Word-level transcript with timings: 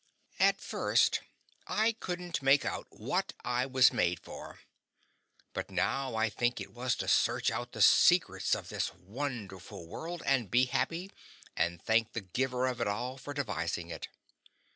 At 0.39 0.59
first 0.59 1.19
I 1.67 1.91
couldn't 1.91 2.41
make 2.41 2.65
out 2.65 2.87
what 2.89 3.33
I 3.43 3.67
was 3.67 3.93
made 3.93 4.19
for, 4.19 4.59
but 5.53 5.69
now 5.69 6.15
I 6.15 6.27
think 6.27 6.59
it 6.59 6.73
was 6.73 6.95
to 6.95 7.07
search 7.07 7.51
out 7.51 7.73
the 7.73 7.83
secrets 7.83 8.55
of 8.55 8.69
this 8.69 8.91
wonderful 8.95 9.85
world 9.85 10.23
and 10.25 10.49
be 10.49 10.65
happy 10.65 11.11
and 11.55 11.79
thank 11.79 12.13
the 12.13 12.21
Giver 12.21 12.65
of 12.65 12.81
it 12.81 12.87
all 12.87 13.15
for 13.19 13.31
devising 13.35 13.91
it. 13.91 14.07